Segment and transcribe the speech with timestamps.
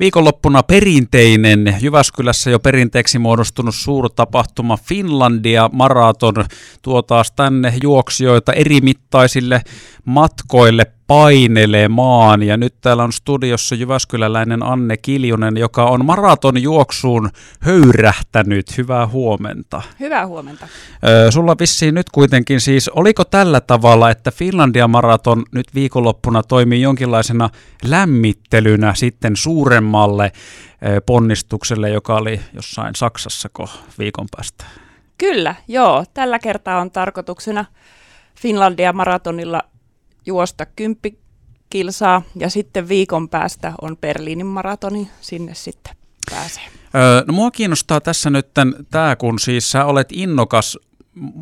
[0.00, 6.34] Viikonloppuna perinteinen Jyväskylässä jo perinteeksi muodostunut suurtapahtuma Finlandia Maraton
[6.82, 9.62] tuo taas tänne juoksijoita eri mittaisille
[10.04, 12.42] matkoille painelemaan.
[12.42, 17.30] Ja nyt täällä on studiossa Jyväskyläläinen Anne Kiljunen, joka on maratonjuoksuun
[17.60, 18.78] höyrähtänyt.
[18.78, 19.82] Hyvää huomenta.
[20.00, 20.68] Hyvää huomenta.
[21.26, 26.82] Ö, sulla vissiin nyt kuitenkin siis, oliko tällä tavalla, että Finlandia Maraton nyt viikonloppuna toimii
[26.82, 27.50] jonkinlaisena
[27.84, 30.32] lämmittelynä sitten suuremmalle
[31.06, 33.48] ponnistukselle, joka oli jossain Saksassa
[33.98, 34.64] viikon päästä?
[35.18, 36.04] Kyllä, joo.
[36.14, 37.64] Tällä kertaa on tarkoituksena
[38.40, 39.62] Finlandia Maratonilla
[40.26, 41.18] juosta kymppi
[41.70, 45.96] kilsaa ja sitten viikon päästä on Berliinin maratoni, sinne sitten
[46.30, 46.64] pääsee.
[46.94, 48.46] Öö, no mua kiinnostaa tässä nyt
[48.90, 50.78] tämä, kun siis sä olet innokas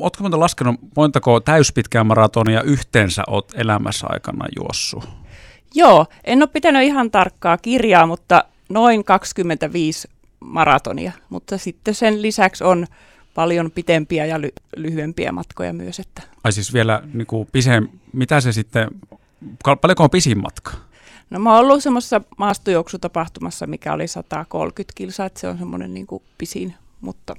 [0.00, 5.08] Oletko muuten laskenut, montako täyspitkää maratonia yhteensä olet elämässä aikana juossut?
[5.74, 10.08] Joo, en ole pitänyt ihan tarkkaa kirjaa, mutta noin 25
[10.40, 11.12] maratonia.
[11.28, 12.86] Mutta sitten sen lisäksi on
[13.34, 16.00] paljon pitempiä ja ly- lyhyempiä matkoja myös.
[16.00, 16.22] Että.
[16.44, 18.88] Ai siis vielä niin kuin pise, mitä se sitten,
[19.80, 20.72] paljonko on pisin matka?
[21.30, 26.06] No mä oon ollut semmoisessa maastojuoksutapahtumassa, mikä oli 130 kilsaa, että se on semmoinen niin
[26.06, 27.34] kuin pisin, mutta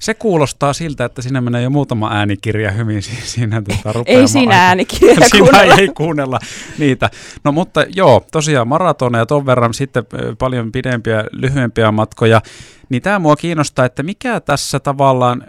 [0.00, 5.14] se kuulostaa siltä, että siinä menee jo muutama äänikirja hyvin siinä tuota, Ei siinä äänikirja
[5.30, 5.74] Siinä kuunnella.
[5.74, 6.38] ei kuunnella
[6.78, 7.10] niitä.
[7.44, 10.04] No mutta joo, tosiaan maratoneja ton verran sitten
[10.38, 12.40] paljon pidempiä, lyhyempiä matkoja.
[12.88, 15.44] Niin tämä mua kiinnostaa, että mikä tässä tavallaan,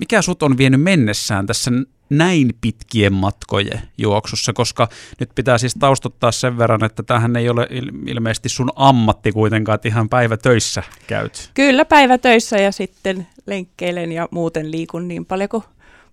[0.00, 1.70] mikä sut on vienyt mennessään tässä
[2.10, 4.88] näin pitkien matkojen juoksussa, koska
[5.20, 7.68] nyt pitää siis taustottaa sen verran, että tähän ei ole
[8.06, 11.50] ilmeisesti sun ammatti kuitenkaan, että ihan päivätöissä käyt.
[11.54, 15.64] Kyllä päivätöissä ja sitten lenkkeilen ja muuten liikun niin paljon kuin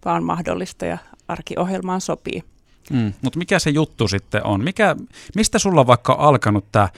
[0.05, 2.43] vaan mahdollista ja arkiohjelmaan sopii.
[2.91, 4.63] Mm, mutta mikä se juttu sitten on?
[4.63, 4.95] Mikä,
[5.35, 6.89] mistä sulla on vaikka alkanut tämä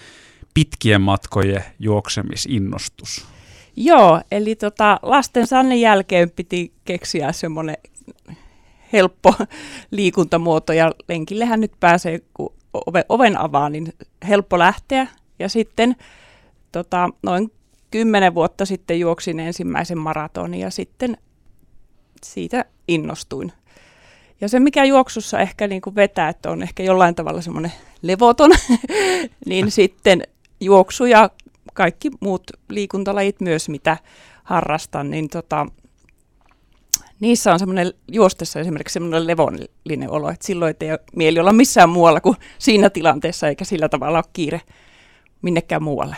[0.54, 3.26] pitkien matkojen juoksemisinnostus?
[3.76, 5.48] Joo, eli tota, lasten
[5.80, 7.78] jälkeen piti keksiä semmoinen
[8.94, 9.34] helppo
[9.92, 12.54] liikuntamuoto ja lenkillehän nyt pääsee, kun
[13.10, 13.94] oven avaa, niin
[14.28, 15.08] helppo lähteä.
[15.40, 15.96] Ja sitten
[16.72, 17.52] tota, noin
[17.92, 21.18] kymmenen vuotta sitten juoksin ensimmäisen maratonin ja sitten
[22.24, 23.52] siitä innostuin.
[24.42, 28.52] Ja se, mikä juoksussa ehkä niin kuin vetää, että on ehkä jollain tavalla semmoinen levoton,
[29.46, 30.24] niin sitten
[30.60, 31.30] juoksu ja
[31.74, 33.98] kaikki muut liikuntalajit myös, mitä
[34.44, 35.66] harrastan, niin tota,
[37.24, 41.90] niissä on semmoinen juostessa esimerkiksi semmoinen levollinen olo, että silloin ei ole mieli olla missään
[41.90, 44.62] muualla kuin siinä tilanteessa, eikä sillä tavalla ole kiire
[45.42, 46.16] minnekään muualle.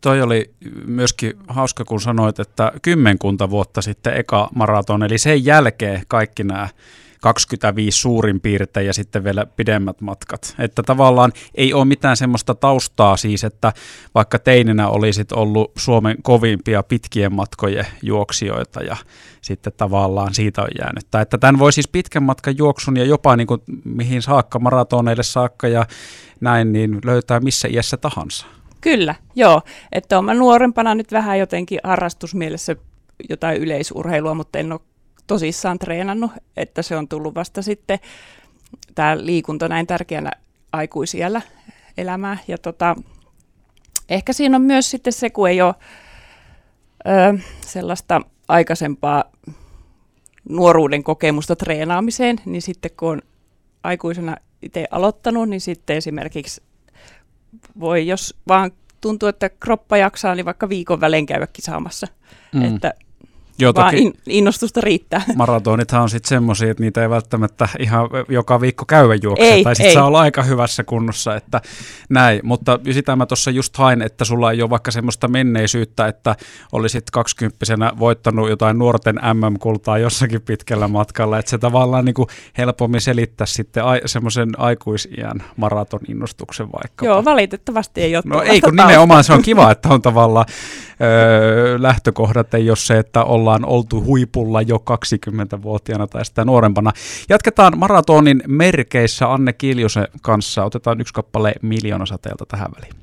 [0.00, 0.50] Toi oli
[0.86, 6.68] myöskin hauska, kun sanoit, että kymmenkunta vuotta sitten eka maraton, eli sen jälkeen kaikki nämä
[7.24, 10.54] 25 suurin piirtein ja sitten vielä pidemmät matkat.
[10.58, 13.72] Että tavallaan ei ole mitään semmoista taustaa siis, että
[14.14, 18.96] vaikka teininä olisit ollut Suomen kovimpia pitkien matkojen juoksijoita ja
[19.40, 21.06] sitten tavallaan siitä on jäänyt.
[21.10, 25.22] Tai että tämän voi siis pitkän matkan juoksun ja jopa niin kuin mihin saakka, maratoneille
[25.22, 25.86] saakka ja
[26.40, 28.46] näin, niin löytää missä iässä tahansa.
[28.80, 29.62] Kyllä, joo.
[29.92, 32.76] Että olen nuorempana nyt vähän jotenkin harrastusmielessä
[33.28, 34.80] jotain yleisurheilua, mutta en ole
[35.26, 37.98] tosissaan treenannut, että se on tullut vasta sitten
[38.94, 40.30] tämä liikunta näin tärkeänä
[40.72, 41.42] aikuisiellä
[41.98, 42.38] elämää.
[42.48, 42.96] Ja tota,
[44.08, 45.74] ehkä siinä on myös sitten se, kun ei ole
[47.06, 49.24] ö, sellaista aikaisempaa
[50.48, 53.22] nuoruuden kokemusta treenaamiseen, niin sitten kun on
[53.82, 56.62] aikuisena itse aloittanut, niin sitten esimerkiksi
[57.80, 58.70] voi, jos vaan
[59.00, 62.06] tuntuu, että kroppa jaksaa, niin vaikka viikon välein käydä kisaamassa.
[62.54, 62.62] Mm.
[62.62, 62.94] Että
[63.58, 65.22] Joo, vaan in, innostusta riittää.
[65.36, 69.94] Maratonithan on sitten semmoisia, että niitä ei välttämättä ihan joka viikko käydä juokse, tai sitten
[69.94, 71.60] saa olla aika hyvässä kunnossa, että
[72.08, 72.40] näin.
[72.42, 76.36] Mutta sitä mä tuossa just hain, että sulla ei ole vaikka semmoista menneisyyttä, että
[76.72, 82.28] olisit kaksikymppisenä voittanut jotain nuorten MM-kultaa jossakin pitkällä matkalla, että se tavallaan niin kuin
[82.58, 87.06] helpommin selittää sitten a- semmoisen aikuisiän maraton innostuksen vaikka.
[87.06, 90.46] Joo, valitettavasti ei ole No ei, kun nimenomaan se on kiva, että on tavallaan
[91.00, 96.92] öö, lähtökohdat ei ole se, että ollaan ollaan oltu huipulla jo 20-vuotiaana tai sitä nuorempana.
[97.28, 100.64] Jatketaan maratonin merkeissä Anne Kiljusen kanssa.
[100.64, 102.94] Otetaan yksi kappale miljoonasateelta tähän väliin.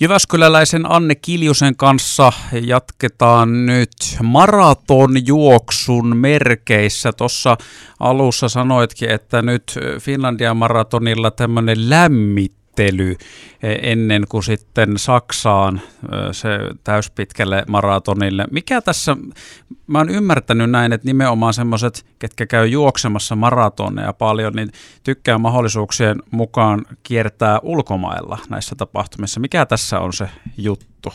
[0.00, 2.32] Jyväskyläläisen Anne Kiljusen kanssa
[2.62, 3.92] jatketaan nyt
[4.22, 7.12] maratonjuoksun merkeissä.
[7.12, 7.56] Tuossa
[8.00, 13.16] alussa sanoitkin, että nyt Finlandia maratonilla tämmöinen lämmit väittely
[13.62, 15.80] e, ennen kuin sitten Saksaan
[16.32, 16.48] se
[16.84, 18.44] täyspitkälle maratonille.
[18.50, 19.16] Mikä tässä,
[19.86, 24.68] mä oon ymmärtänyt näin, että nimenomaan semmoiset, ketkä käy juoksemassa maratoneja paljon, niin
[25.02, 29.40] tykkää mahdollisuuksien mukaan kiertää ulkomailla näissä tapahtumissa.
[29.40, 31.12] Mikä tässä on se juttu?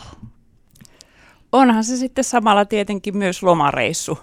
[1.52, 4.20] Onhan se sitten samalla tietenkin myös lomareissu,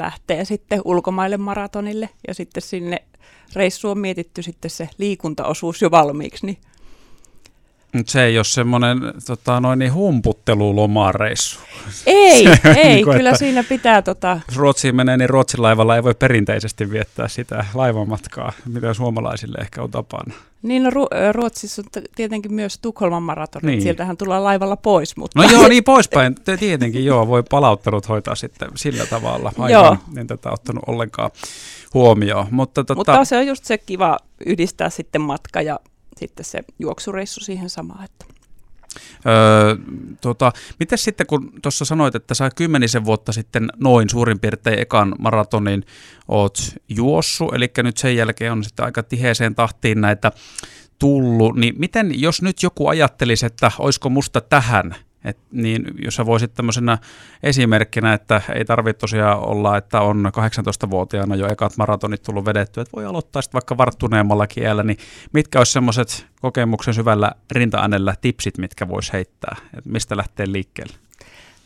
[0.00, 3.02] lähtee sitten ulkomaille maratonille ja sitten sinne
[3.54, 6.58] reissu on mietitty sitten se liikuntaosuus jo valmiiksi, niin
[8.06, 11.60] se ei ole semmoinen tota, noin niin humputtelulomareissu.
[12.06, 14.02] Ei, se, ei niin kuin, kyllä siinä pitää...
[14.02, 14.40] Tota...
[14.48, 19.82] Jos Ruotsiin menee, niin Ruotsin laivalla ei voi perinteisesti viettää sitä laivamatkaa, mitä suomalaisille ehkä
[19.82, 20.34] on tapana.
[20.62, 23.82] Niin, no Ru- Ruotsissa on tietenkin myös Tukholman maraton, niin.
[23.82, 25.16] sieltähän tullaan laivalla pois.
[25.16, 25.42] Mutta...
[25.42, 26.34] No joo, niin poispäin.
[26.58, 29.52] Tietenkin joo, voi palauttelut hoitaa sitten sillä tavalla.
[29.58, 29.96] Aivan, joo.
[30.16, 31.30] en tätä ottanut ollenkaan
[31.94, 32.46] huomioon.
[32.50, 32.94] Mutta, tota...
[32.94, 35.80] mutta se on just se kiva yhdistää sitten matka ja
[36.20, 38.04] sitten se juoksureissu siihen samaan.
[38.04, 38.24] Että.
[39.26, 39.76] Öö,
[40.20, 45.14] tota, miten sitten, kun tuossa sanoit, että sä kymmenisen vuotta sitten noin suurin piirtein ekan
[45.18, 45.84] maratonin
[46.28, 46.58] oot
[46.88, 50.32] juossu, eli nyt sen jälkeen on sitten aika tiheeseen tahtiin näitä
[50.98, 54.94] tullut, niin miten, jos nyt joku ajattelisi, että olisiko musta tähän
[55.24, 56.98] et niin, jos sä voisit tämmöisenä
[57.42, 62.96] esimerkkinä, että ei tarvitse tosiaan olla, että on 18-vuotiaana jo ekat maratonit tullut vedetty, että
[62.96, 64.98] voi aloittaa sitten vaikka varttuneemmalla kielellä, niin
[65.32, 67.78] mitkä olisi semmoiset kokemuksen syvällä rinta
[68.20, 70.94] tipsit, mitkä voisi heittää, että mistä lähtee liikkeelle?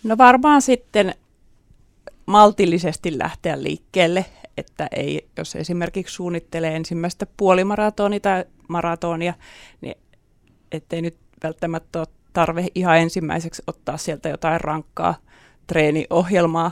[0.05, 1.15] No varmaan sitten
[2.27, 4.25] maltillisesti lähteä liikkeelle,
[4.57, 9.35] että ei, jos esimerkiksi suunnittelee ensimmäistä puolimaratonia tai maratonia,
[9.81, 9.95] niin
[10.73, 15.15] ettei nyt välttämättä ole tarve ihan ensimmäiseksi ottaa sieltä jotain rankkaa
[15.67, 16.71] treeniohjelmaa,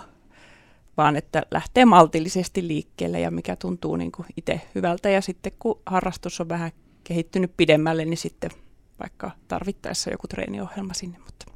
[0.96, 5.10] vaan että lähtee maltillisesti liikkeelle ja mikä tuntuu niin kuin itse hyvältä.
[5.10, 6.70] Ja sitten kun harrastus on vähän
[7.04, 8.50] kehittynyt pidemmälle, niin sitten
[9.00, 11.46] vaikka tarvittaessa joku treeniohjelma sinne, mutta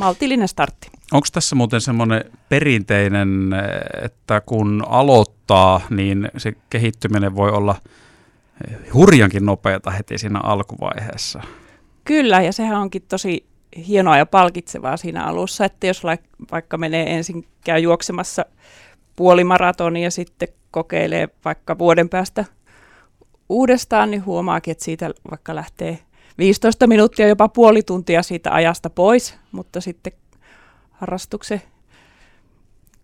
[0.00, 0.90] maltillinen startti.
[1.12, 3.50] Onko tässä muuten semmoinen perinteinen,
[4.02, 7.74] että kun aloittaa, niin se kehittyminen voi olla
[8.94, 11.42] hurjankin nopeata heti siinä alkuvaiheessa?
[12.04, 16.02] Kyllä, ja sehän onkin tosi hienoa ja palkitsevaa siinä alussa, että jos
[16.52, 18.44] vaikka menee ensin käy juoksemassa
[19.16, 22.44] puolimaratonia ja sitten kokeilee vaikka vuoden päästä
[23.48, 25.98] uudestaan, niin huomaakin, että siitä vaikka lähtee
[26.38, 30.12] 15 minuuttia, jopa puoli tuntia siitä ajasta pois, mutta sitten
[30.90, 31.62] harrastuksen,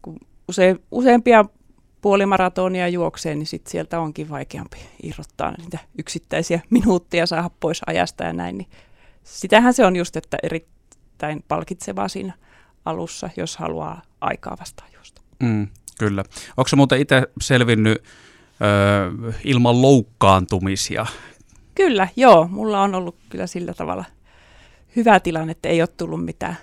[0.02, 0.18] kun
[0.48, 1.44] use, useampia
[2.00, 8.32] puolimaratonia juoksee, niin sitten sieltä onkin vaikeampi irrottaa niitä yksittäisiä minuutteja saada pois ajasta ja
[8.32, 8.68] näin, niin
[9.28, 12.32] sitähän se on just, että erittäin palkitsevaa siinä
[12.84, 15.22] alussa, jos haluaa aikaa vastaan juosta.
[15.42, 16.24] Mm, kyllä.
[16.56, 21.06] Onko se muuten itse selvinnyt ö, ilman loukkaantumisia?
[21.74, 22.48] Kyllä, joo.
[22.50, 24.04] Mulla on ollut kyllä sillä tavalla
[24.96, 26.56] hyvä tilanne, että ei ole tullut mitään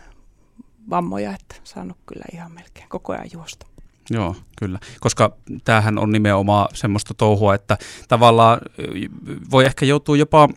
[0.90, 3.68] vammoja, että saanut kyllä ihan melkein koko ajan juosta.
[4.10, 4.80] Joo, kyllä.
[5.00, 7.78] Koska tämähän on nimenomaan semmoista touhua, että
[8.08, 8.60] tavallaan
[9.52, 10.50] voi ehkä joutua jopa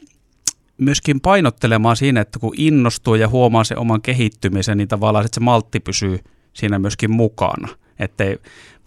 [0.78, 5.40] myöskin painottelemaan siinä, että kun innostuu ja huomaa sen oman kehittymisen, niin tavallaan että se
[5.40, 6.18] maltti pysyy
[6.52, 7.68] siinä myöskin mukana.
[7.98, 8.38] Ettei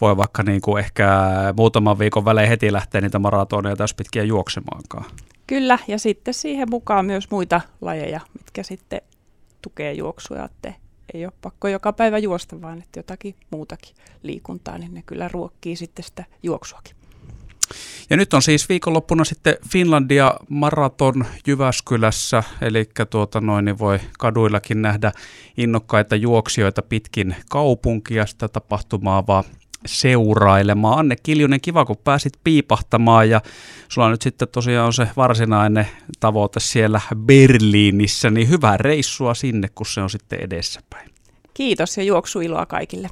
[0.01, 1.19] voi vaikka niin kuin ehkä
[1.57, 5.05] muutaman viikon välein heti lähteä niitä maratoneja tässä pitkiä juoksemaankaan.
[5.47, 9.01] Kyllä, ja sitten siihen mukaan myös muita lajeja, mitkä sitten
[9.61, 10.73] tukee juoksua, että
[11.13, 15.75] ei ole pakko joka päivä juosta, vaan että jotakin muutakin liikuntaa, niin ne kyllä ruokkii
[15.75, 16.95] sitten sitä juoksuakin.
[18.09, 24.81] Ja nyt on siis viikonloppuna sitten Finlandia maraton Jyväskylässä, eli tuota noin, niin voi kaduillakin
[24.81, 25.11] nähdä
[25.57, 29.43] innokkaita juoksijoita pitkin kaupunkia sitä tapahtumaa vaan
[29.85, 30.99] seurailemaan.
[30.99, 33.41] Anne Kiljunen, kiva kun pääsit piipahtamaan ja
[33.89, 35.87] sulla nyt sitten tosiaan on se varsinainen
[36.19, 41.09] tavoite siellä Berliinissä, niin hyvää reissua sinne, kun se on sitten edessäpäin.
[41.53, 43.09] Kiitos ja juoksuiloa kaikille.